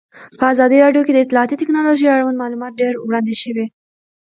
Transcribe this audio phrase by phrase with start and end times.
[0.39, 3.65] په ازادي راډیو کې د اطلاعاتی تکنالوژي اړوند معلومات ډېر وړاندې شوي.